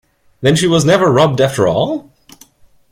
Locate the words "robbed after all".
1.11-2.11